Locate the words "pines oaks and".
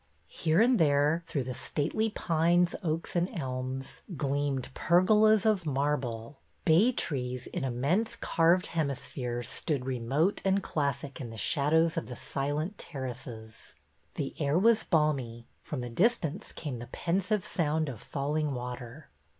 2.09-3.29